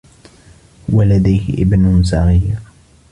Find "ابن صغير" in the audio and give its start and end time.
1.63-2.59